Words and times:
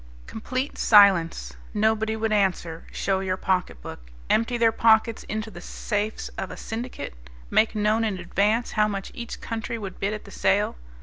Complete 0.25 0.79
silence. 0.79 1.55
Nobody 1.75 2.15
would 2.15 2.31
answer, 2.33 2.87
show 2.91 3.19
your 3.19 3.37
pocketbook. 3.37 3.99
Empty 4.31 4.57
their 4.57 4.71
pockets 4.71 5.21
into 5.25 5.51
the 5.51 5.61
safes 5.61 6.27
of 6.39 6.49
a 6.49 6.57
syndicate. 6.57 7.13
Make 7.51 7.75
known 7.75 8.03
in 8.03 8.17
advance 8.17 8.71
how 8.71 8.87
much 8.87 9.11
each 9.13 9.41
country 9.41 9.77
would 9.77 9.99
bid 9.99 10.15
at 10.15 10.23
the 10.25 10.31
sale. 10.31 10.75